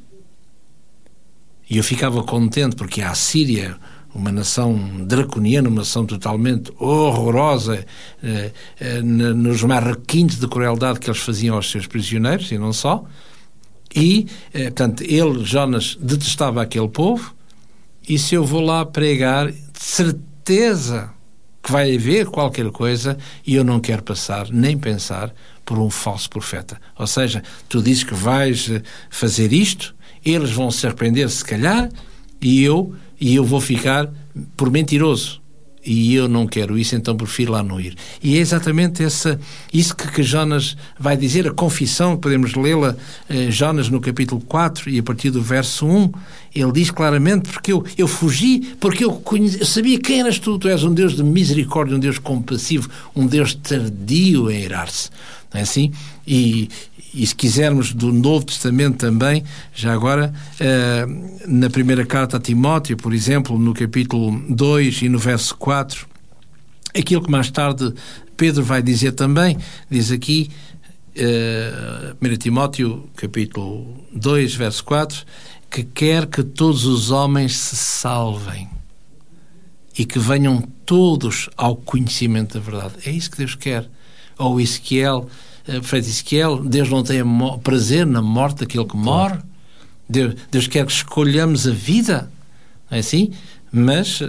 [1.71, 3.77] e eu ficava contente porque a Síria,
[4.13, 7.86] uma nação draconiana, uma nação totalmente horrorosa,
[8.21, 12.73] eh, eh, nos mais requintes de crueldade que eles faziam aos seus prisioneiros, e não
[12.73, 13.05] só.
[13.95, 17.34] E, eh, portanto, ele, Jonas, detestava aquele povo,
[18.05, 21.09] e se eu vou lá pregar, de certeza
[21.63, 23.17] que vai haver qualquer coisa,
[23.47, 25.34] e eu não quero passar, nem pensar,
[25.72, 26.78] por um falso profeta.
[26.99, 29.95] Ou seja, tu dizes que vais eh, fazer isto,
[30.26, 31.89] eles vão se arrepender se calhar,
[32.41, 34.11] e eu, e eu vou ficar
[34.57, 35.41] por mentiroso.
[35.84, 37.95] E eu não quero isso, então prefiro lá não ir.
[38.22, 39.39] E é exatamente essa,
[39.74, 42.97] isso que, que Jonas vai dizer, a confissão, podemos lê-la,
[43.30, 46.11] eh, Jonas no capítulo 4 e a partir do verso 1,
[46.54, 50.60] ele diz claramente, porque eu, eu fugi, porque eu, conheci, eu sabia quem eras tu,
[50.60, 55.10] tu és um Deus de misericórdia, um Deus compassivo, um Deus tardio a irar-se.
[55.54, 55.91] Não é assim?
[56.28, 56.70] E,
[57.14, 59.43] e se quisermos do Novo Testamento também,
[59.74, 65.20] já agora, uh, na primeira carta a Timóteo, por exemplo, no capítulo 2 e no
[65.20, 66.08] verso 4,
[66.93, 67.93] aquilo que mais tarde
[68.36, 69.58] Pedro vai dizer também,
[69.89, 70.49] diz aqui,
[71.16, 75.26] uh, 1 Timóteo, capítulo 2, verso 4,
[75.72, 78.69] que quer que todos os homens se salvem
[79.97, 82.95] e que venham todos ao conhecimento da verdade.
[83.05, 83.89] É isso que Deus quer
[84.38, 85.30] ou Ezequiel,
[85.67, 87.22] eh, profeta Ezequiel, Deus não tem
[87.63, 89.39] prazer na morte daquele que morre.
[90.09, 92.30] Deus, Deus quer que escolhamos a vida.
[92.89, 93.32] Não é assim?
[93.72, 94.22] Mas,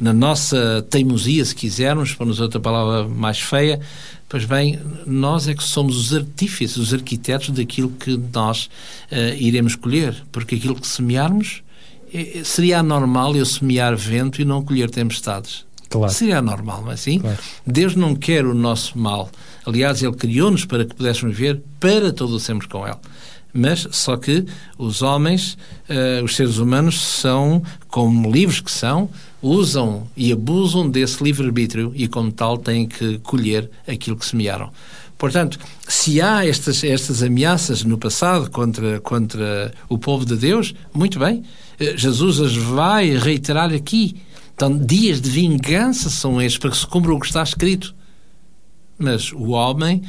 [0.00, 3.80] na nossa teimosia, se quisermos, para nos outra palavra mais feia,
[4.28, 8.70] pois bem, nós é que somos os artífices, os arquitetos daquilo que nós
[9.10, 10.16] eh, iremos colher.
[10.32, 11.62] Porque aquilo que semearmos,
[12.14, 15.66] eh, seria anormal eu semear vento e não colher tempestades.
[15.90, 16.12] Claro.
[16.12, 17.18] Seria anormal, não é assim?
[17.18, 17.38] Claro.
[17.66, 19.30] Deus não quer o nosso mal.
[19.66, 22.96] Aliás, Ele criou-nos para que pudéssemos ver para todo sempre com Ele.
[23.52, 24.44] Mas só que
[24.76, 25.56] os homens,
[25.88, 29.08] eh, os seres humanos, são, como livres que são,
[29.40, 34.70] usam e abusam desse livre-arbítrio e, como tal, têm que colher aquilo que semearam.
[35.18, 41.18] Portanto, se há estas, estas ameaças no passado contra, contra o povo de Deus, muito
[41.18, 41.42] bem,
[41.80, 44.16] eh, Jesus as vai reiterar aqui.
[44.54, 47.94] Então, dias de vingança são estes para que se cumpra o que está escrito.
[48.96, 50.02] Mas o homem,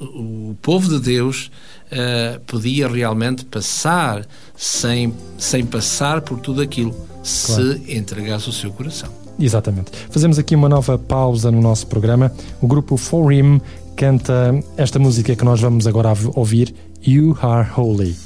[0.00, 1.50] o povo de Deus,
[1.90, 4.26] eh, podia realmente passar
[4.56, 9.08] sem, sem passar por tudo aquilo, se entregasse o seu coração.
[9.38, 9.90] Exatamente.
[10.10, 12.32] Fazemos aqui uma nova pausa no nosso programa.
[12.60, 13.60] O grupo For Him
[13.96, 16.74] canta esta música que nós vamos agora ouvir,
[17.06, 18.16] You Are Holy.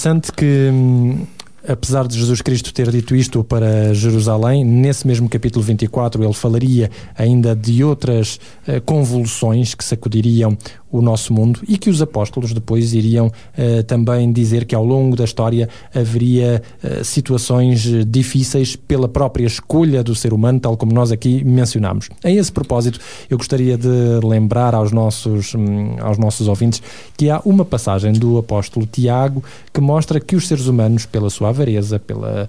[0.00, 1.26] Interessante que, hum,
[1.70, 6.90] apesar de Jesus Cristo ter dito isto para Jerusalém, nesse mesmo capítulo 24 ele falaria
[7.16, 10.56] ainda de outras eh, convulsões que sacudiriam
[10.90, 15.14] o nosso mundo e que os apóstolos depois iriam eh, também dizer que ao longo
[15.14, 21.12] da história haveria eh, situações difíceis pela própria escolha do ser humano, tal como nós
[21.12, 22.08] aqui mencionamos.
[22.24, 22.98] A esse propósito,
[23.28, 23.88] eu gostaria de
[24.24, 26.82] lembrar aos nossos, hum, aos nossos ouvintes
[27.16, 31.50] que há uma passagem do apóstolo Tiago que mostra que os seres humanos, pela sua
[31.60, 32.48] avareza, pela,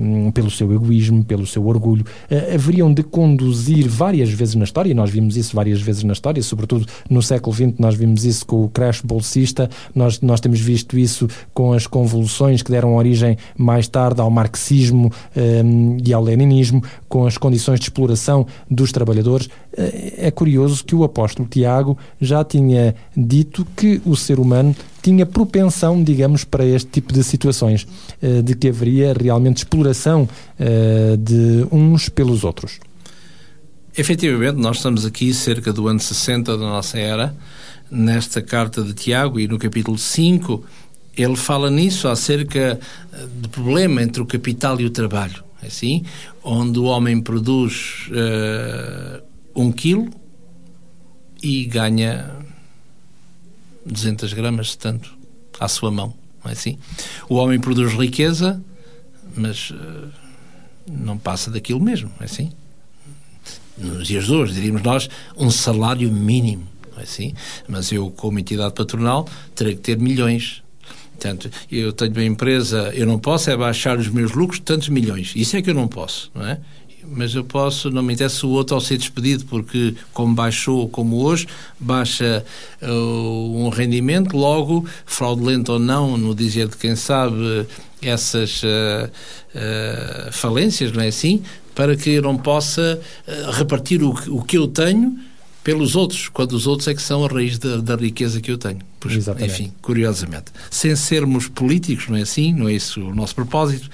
[0.00, 4.90] hum, pelo seu egoísmo, pelo seu orgulho, eh, haveriam de conduzir várias vezes na história,
[4.90, 8.46] e nós vimos isso várias vezes na história, sobretudo no século XX nós vimos isso
[8.46, 13.36] com o crash bolsista, nós, nós temos visto isso com as convulsões que deram origem
[13.56, 19.48] mais tarde ao marxismo hum, e ao leninismo, com as condições de exploração dos trabalhadores.
[19.76, 24.74] Eh, É curioso que o apóstolo Tiago já tinha dito que o ser humano
[25.06, 27.86] tinha propensão, digamos, para este tipo de situações,
[28.20, 30.28] eh, de que haveria realmente exploração
[30.58, 32.80] eh, de uns pelos outros.
[33.96, 37.32] Efetivamente, nós estamos aqui cerca do ano 60 da nossa era,
[37.88, 40.64] nesta carta de Tiago e no capítulo 5,
[41.16, 42.80] ele fala nisso acerca
[43.12, 46.04] eh, do problema entre o capital e o trabalho, assim,
[46.42, 49.22] onde o homem produz eh,
[49.54, 50.10] um quilo
[51.40, 52.44] e ganha
[53.86, 55.16] 200 gramas de tanto
[55.58, 56.14] à sua mão,
[56.44, 56.78] não é assim?
[57.28, 58.62] O homem produz riqueza,
[59.34, 60.08] mas eh,
[60.90, 62.52] não passa daquilo mesmo, não é assim?
[63.78, 67.34] Nos dias de hoje, diríamos nós, um salário mínimo, não é assim?
[67.68, 70.62] Mas eu, como entidade patronal, terei que ter milhões.
[71.12, 74.88] Portanto, eu tenho uma empresa, eu não posso é baixar os meus lucros de tantos
[74.88, 75.32] milhões.
[75.34, 76.60] Isso é que eu não posso, não é?
[77.10, 81.16] Mas eu posso, não me interessa o outro ao ser despedido, porque como baixou, como
[81.22, 81.46] hoje,
[81.78, 82.44] baixa
[82.82, 87.66] uh, um rendimento, logo, fraudulento ou não, no dizer de quem sabe,
[88.02, 88.66] essas uh,
[89.06, 91.42] uh, falências, não é assim?
[91.74, 92.98] Para que eu não possa
[93.52, 95.18] repartir o, o que eu tenho
[95.66, 98.56] pelos outros, quando os outros é que são a raiz da, da riqueza que eu
[98.56, 98.78] tenho.
[99.00, 99.52] Pois, Exatamente.
[99.52, 100.44] enfim, curiosamente.
[100.70, 102.54] Sem sermos políticos, não é assim?
[102.54, 103.90] Não é isso o nosso propósito.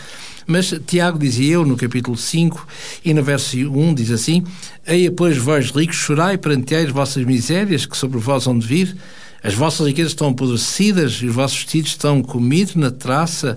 [0.47, 2.69] Mas Tiago dizia eu, no capítulo 5,
[3.03, 4.45] e no verso 1, diz assim:
[4.87, 8.95] Eia, pois, vós ricos, chorai perante as vossas misérias, que sobre vós hão de vir.
[9.43, 13.57] As vossas riquezas estão apodrecidas e os vossos vestidos estão comidos na traça.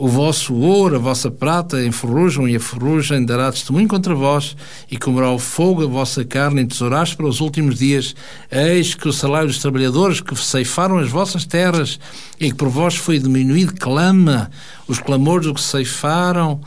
[0.00, 4.56] O vosso ouro, a vossa prata enferrujam e a ferrugem dará testemunho contra vós
[4.88, 8.14] e comerá o fogo a vossa carne entesouraste para os últimos dias.
[8.48, 11.98] Eis que o salário dos trabalhadores que ceifaram as vossas terras
[12.38, 14.52] e que por vós foi diminuído clama.
[14.86, 16.60] Os clamores do que ceifaram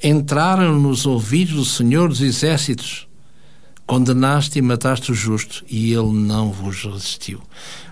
[0.00, 3.07] entraram nos ouvidos do Senhor dos Exércitos.
[3.88, 7.40] Condenaste e mataste o justo, e ele não vos resistiu.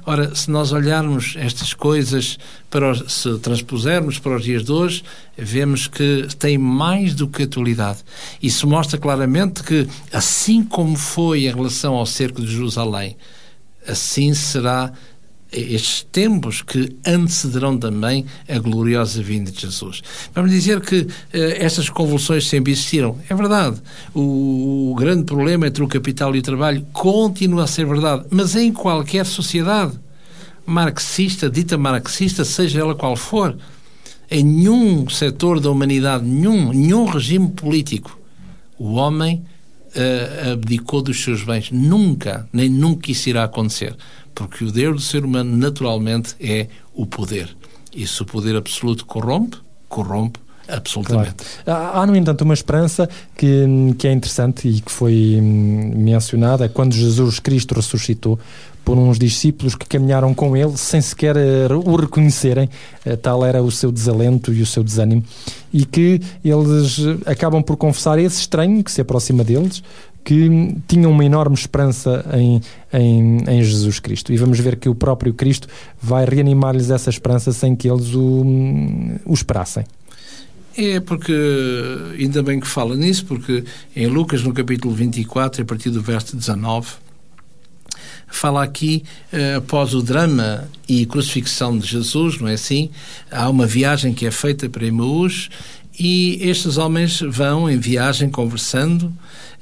[0.05, 2.39] Ora, se nós olharmos estas coisas,
[2.69, 5.03] para os- se transpusermos para os dias de hoje,
[5.39, 8.01] vemos que tem mais do que atualidade.
[8.43, 13.17] Isso mostra claramente que, assim como foi em relação ao cerco de Jerusalém,
[13.89, 14.93] assim será
[15.53, 20.03] estes tempos que antecederão também a gloriosa vinda de Jesus.
[20.35, 23.19] Vamos dizer que eh, estas convulsões sempre existiram.
[23.29, 23.81] É verdade.
[24.15, 28.25] O, o grande problema entre o capital e o trabalho continua a ser verdade.
[28.31, 29.99] Mas em qualquer sociedade
[30.67, 33.57] marxista, dita marxista, seja ela qual for,
[34.29, 38.19] em nenhum setor da humanidade, nenhum, nenhum regime político,
[38.77, 39.45] o homem
[39.95, 41.71] eh, abdicou dos seus bens.
[41.71, 43.97] Nunca, nem nunca isso irá acontecer.
[44.37, 47.57] Porque o Deus do ser humano, naturalmente, é o poder.
[47.93, 49.57] E se o poder absoluto corrompe,
[49.89, 50.81] corrompe Claro.
[50.81, 51.45] absolutamente.
[51.65, 56.69] Há, há, no entanto, uma esperança que, que é interessante e que foi hum, mencionada
[56.69, 58.39] quando Jesus Cristo ressuscitou
[58.85, 62.71] por uns discípulos que caminharam com ele sem sequer eh, o reconhecerem,
[63.05, 65.25] eh, tal era o seu desalento e o seu desânimo,
[65.73, 69.83] e que eles eh, acabam por confessar esse estranho que se aproxima deles,
[70.27, 72.61] que tinham uma enorme esperança em,
[72.93, 74.33] em, em Jesus Cristo.
[74.33, 75.69] E vamos ver que o próprio Cristo
[76.03, 78.45] vai reanimar-lhes essa esperança sem que eles o,
[79.25, 79.85] o esperassem.
[80.77, 81.33] É porque,
[82.19, 83.63] ainda bem que fala nisso, porque
[83.95, 86.89] em Lucas, no capítulo 24, a partir do verso 19,
[88.27, 92.91] fala aqui, eh, após o drama e crucifixão de Jesus, não é assim?
[93.31, 95.49] Há uma viagem que é feita para Emaús
[95.99, 99.13] e estes homens vão em viagem conversando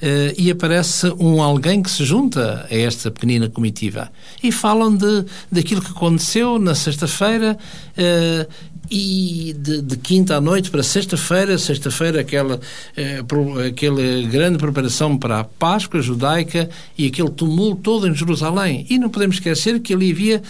[0.02, 4.10] eh, e aparece um alguém que se junta a esta pequenina comitiva
[4.42, 7.56] e falam de daquilo que aconteceu na sexta-feira
[7.96, 8.46] eh,
[8.90, 12.60] e de, de quinta à noite para sexta-feira, sexta-feira aquela,
[12.96, 13.22] eh,
[13.66, 16.68] aquela grande preparação para a Páscoa judaica
[16.98, 18.86] e aquele tumulto todo em Jerusalém.
[18.90, 20.42] E não podemos esquecer que ali havia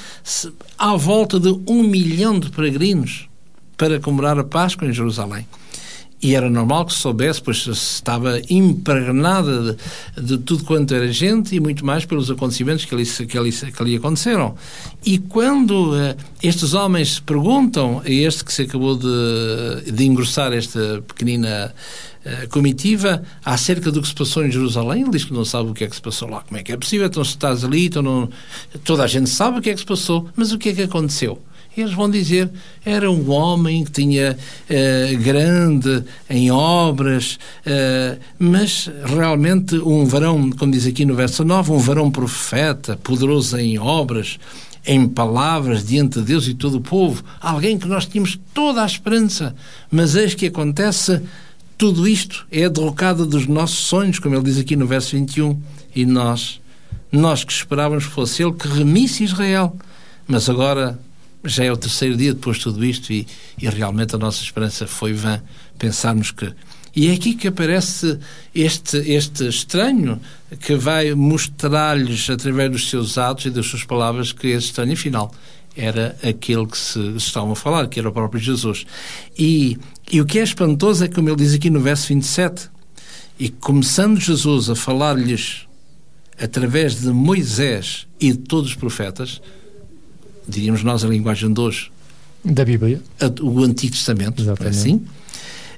[0.79, 3.29] à volta de um milhão de peregrinos
[3.77, 5.47] para comemorar a Páscoa em Jerusalém.
[6.25, 9.77] E era normal que se soubesse, pois estava impregnada
[10.17, 13.53] de, de tudo quanto era gente e muito mais pelos acontecimentos que ali, que ali,
[13.53, 14.55] que ali aconteceram.
[15.05, 21.05] E quando eh, estes homens perguntam a este que se acabou de, de engrossar esta
[21.07, 21.75] pequenina
[22.25, 25.75] eh, comitiva acerca do que se passou em Jerusalém, ele diz que não sabe o
[25.75, 26.41] que é que se passou lá.
[26.41, 27.07] Como é que é possível?
[27.07, 28.31] Então, se estás ali, então não...
[28.83, 30.83] toda a gente sabe o que é que se passou, mas o que é que
[30.85, 31.39] aconteceu?
[31.77, 32.51] Eles vão dizer
[32.85, 34.37] era um homem que tinha
[34.69, 41.73] eh, grande em obras, eh, mas realmente um varão, como diz aqui no verso 9,
[41.73, 44.39] um varão profeta, poderoso em obras,
[44.87, 48.87] em palavras diante de Deus e todo o povo, alguém que nós tínhamos toda a
[48.87, 49.55] esperança,
[49.91, 51.23] mas eis que acontece
[51.77, 55.61] tudo isto é a derrocada dos nossos sonhos, como ele diz aqui no verso 21,
[55.95, 56.61] e nós,
[57.11, 59.77] nós que esperávamos fosse ele que remisse Israel,
[60.27, 60.99] mas agora
[61.45, 63.27] já é o terceiro dia depois de tudo isto e,
[63.61, 65.43] e realmente a nossa esperança foi vã
[65.79, 66.53] pensarmos que
[66.97, 68.21] e é aqui que aparece
[68.55, 70.21] este, este estranho
[70.61, 75.35] que vai mostrar-lhes através dos seus atos e das suas palavras que esse estranho, afinal,
[75.77, 78.87] era aquele que se estavam a falar, que era o próprio Jesus.
[79.37, 79.77] E,
[80.11, 82.71] e o que é espantoso é como ele diz aqui no verso 27,
[83.41, 85.67] e começando Jesus a falar-lhes
[86.41, 89.43] através de Moisés e de todos os profetas,
[90.49, 91.91] diríamos nós a linguagem de hoje,
[92.45, 93.01] Da Bíblia.
[93.43, 94.77] o Antigo Testamento, Exatamente.
[94.77, 95.03] assim,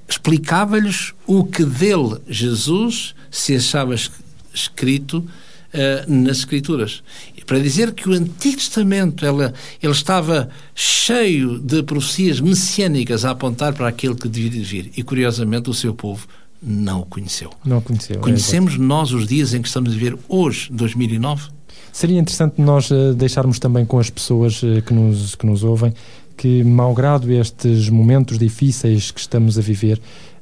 [0.09, 4.11] explicava-lhes o que dele, Jesus, se achava es-
[4.55, 5.25] escrito
[5.73, 7.03] eh, nas Escrituras.
[7.45, 9.53] Para dizer que o Antigo Testamento ela,
[9.83, 14.91] ele estava cheio de profecias messiânicas a apontar para aquele que devia vir.
[14.97, 16.27] E, curiosamente, o seu povo
[16.61, 17.53] não o conheceu.
[17.64, 18.17] Não conheceu.
[18.17, 21.51] é Conhecemos nós os dias em que estamos a viver hoje, 2009?
[21.97, 25.94] Seria interessante nós eh, deixarmos também com as pessoas eh, que nos, que nos ouvem
[26.36, 29.99] que, malgrado estes momentos difíceis que estamos a viver,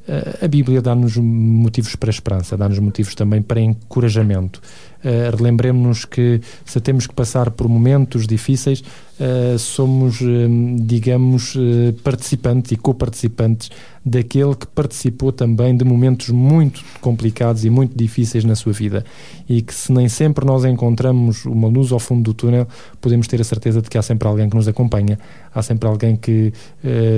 [0.09, 4.61] eh, a Bíblia dá-nos motivos para esperança, dá-nos motivos também para encorajamento.
[5.05, 8.83] Eh, Relembremos-nos que se temos que passar por momentos difíceis,
[9.19, 10.49] eh, somos, eh,
[10.81, 13.71] digamos, eh, participantes e coparticipantes
[14.05, 19.05] daquele que participou também de momentos muito complicados e muito difíceis na sua vida.
[19.49, 22.67] E que se nem sempre nós encontramos uma luz ao fundo do túnel,
[23.01, 25.17] podemos ter a certeza de que há sempre alguém que nos acompanha,
[25.55, 26.53] há sempre alguém que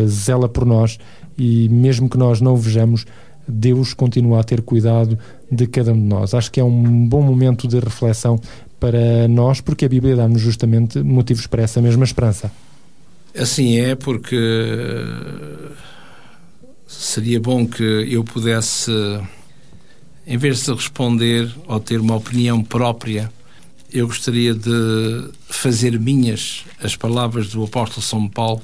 [0.07, 0.99] zela por nós
[1.39, 3.05] e mesmo que nós não o vejamos,
[3.49, 5.19] Deus continua a ter cuidado
[5.51, 6.35] de cada um de nós.
[6.35, 8.41] Acho que é um bom momento de reflexão
[8.79, 12.51] para nós, porque a Bíblia dá-nos justamente motivos para essa mesma esperança.
[13.37, 14.37] Assim é, porque
[16.87, 18.91] seria bom que eu pudesse,
[20.27, 23.31] em vez de responder ou ter uma opinião própria,
[23.93, 28.63] eu gostaria de fazer minhas as palavras do apóstolo São Paulo,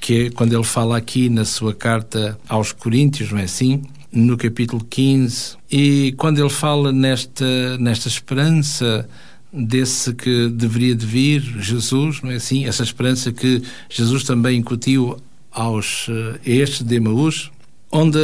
[0.00, 3.82] que é quando ele fala aqui na sua carta aos Coríntios, não é assim?
[4.10, 9.06] No capítulo 15, e quando ele fala nesta, nesta esperança
[9.52, 12.66] desse que deveria de vir, Jesus, não é assim?
[12.66, 15.18] Essa esperança que Jesus também incutiu
[15.50, 17.50] aos eh, estes de Emaús,
[17.90, 18.18] onde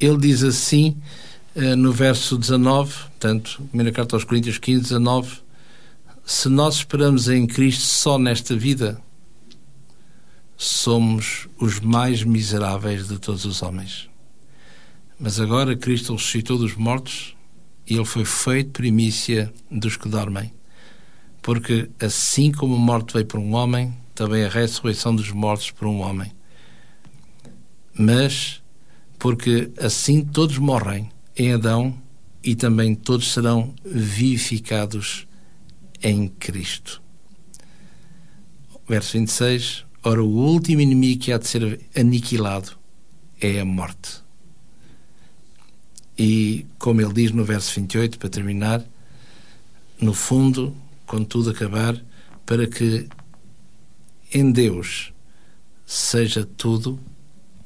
[0.00, 0.96] ele diz assim,
[1.54, 5.38] eh, no verso 19, portanto, primeira carta aos Coríntios 15, 19,
[6.24, 9.00] se nós esperamos em Cristo só nesta vida,
[10.56, 14.08] somos os mais miseráveis de todos os homens.
[15.18, 17.36] Mas agora Cristo ressuscitou dos mortos
[17.86, 20.52] e ele foi feito primícia dos que dormem.
[21.40, 25.86] Porque assim como a morte veio por um homem, também a ressurreição dos mortos por
[25.86, 26.32] um homem.
[27.96, 28.62] Mas
[29.18, 31.96] porque assim todos morrem em Adão
[32.42, 35.26] e também todos serão vivificados
[36.02, 37.02] em Cristo.
[38.88, 39.86] Verso 26.
[40.02, 42.72] Ora, o último inimigo que há de ser aniquilado
[43.40, 44.23] é a morte.
[46.18, 48.84] E, como ele diz no verso 28, para terminar,
[50.00, 50.74] no fundo,
[51.06, 52.00] quando tudo acabar,
[52.46, 53.08] para que
[54.32, 55.12] em Deus
[55.86, 56.98] seja tudo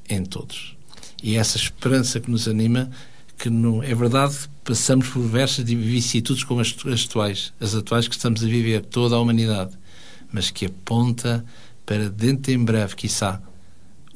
[0.08, 0.76] em todos.
[1.22, 2.90] E essa esperança que nos anima,
[3.36, 8.14] que não, é verdade, passamos por diversas vicissitudes como as, as atuais, as atuais que
[8.14, 9.72] estamos a viver, toda a humanidade,
[10.32, 11.44] mas que aponta
[11.84, 13.40] para dentro em breve, quiçá,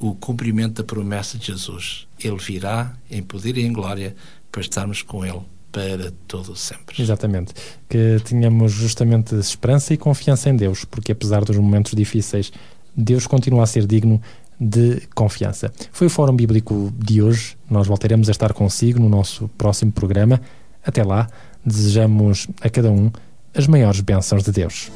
[0.03, 2.05] o cumprimento da promessa de Jesus.
[2.21, 4.13] Ele virá em poder e em glória
[4.51, 5.39] para estarmos com Ele
[5.71, 7.01] para todo sempre.
[7.01, 7.53] Exatamente.
[7.87, 12.51] Que tenhamos justamente esperança e confiança em Deus, porque apesar dos momentos difíceis,
[12.93, 14.21] Deus continua a ser digno
[14.59, 15.71] de confiança.
[15.93, 17.55] Foi o Fórum Bíblico de hoje.
[17.69, 20.41] Nós voltaremos a estar consigo no nosso próximo programa.
[20.85, 21.29] Até lá,
[21.65, 23.09] desejamos a cada um
[23.55, 24.91] as maiores bênçãos de Deus.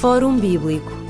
[0.00, 1.09] Fórum Bíblico